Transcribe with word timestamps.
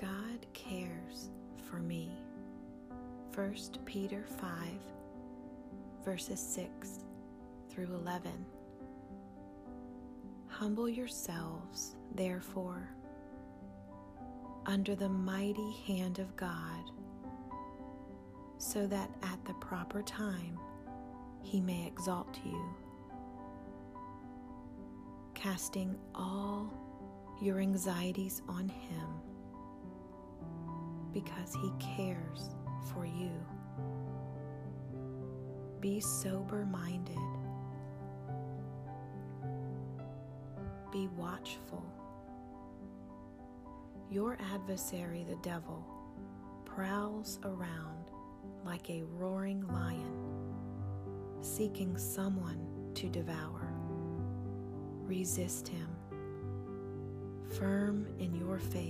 God 0.00 0.46
cares 0.54 1.28
for 1.68 1.76
me. 1.76 2.10
1 3.34 3.54
Peter 3.84 4.24
5, 4.24 4.48
verses 6.02 6.40
6 6.40 7.00
through 7.68 7.94
11. 7.94 8.46
Humble 10.46 10.88
yourselves, 10.88 11.96
therefore, 12.14 12.88
under 14.64 14.94
the 14.94 15.08
mighty 15.08 15.72
hand 15.86 16.18
of 16.18 16.34
God, 16.34 16.90
so 18.56 18.86
that 18.86 19.10
at 19.22 19.44
the 19.44 19.54
proper 19.54 20.00
time 20.00 20.58
he 21.42 21.60
may 21.60 21.86
exalt 21.86 22.38
you, 22.42 22.74
casting 25.34 25.94
all 26.14 26.72
your 27.42 27.60
anxieties 27.60 28.40
on 28.48 28.66
him 28.66 29.29
because 31.12 31.54
he 31.54 31.70
cares 31.96 32.50
for 32.92 33.04
you. 33.06 33.32
Be 35.80 36.00
sober 36.00 36.64
minded. 36.66 37.16
Be 40.92 41.08
watchful. 41.16 41.84
Your 44.10 44.36
adversary, 44.52 45.24
the 45.28 45.36
devil, 45.36 45.86
prowls 46.64 47.38
around 47.44 48.10
like 48.64 48.90
a 48.90 49.04
roaring 49.04 49.66
lion, 49.68 50.52
seeking 51.42 51.96
someone 51.96 52.90
to 52.94 53.08
devour. 53.08 53.72
Resist 55.04 55.68
him, 55.68 55.88
firm 57.58 58.06
in 58.18 58.34
your 58.34 58.58
faith, 58.58 58.89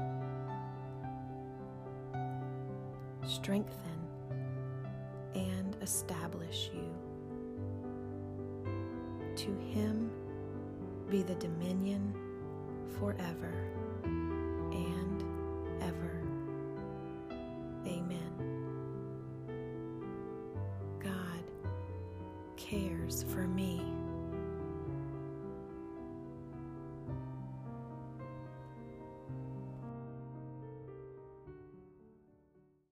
strengthen, 3.31 3.99
and 5.35 5.77
establish 5.81 6.69
you. 6.73 6.93
To 9.35 9.51
him 9.73 10.11
be 11.09 11.23
the 11.23 11.35
dominion 11.35 12.13
forever 12.99 13.53
and 14.03 15.23
ever. 15.81 16.21
Amen. 17.87 18.33
God 20.99 21.43
cares 22.57 23.23
for 23.23 23.47
me. 23.47 23.81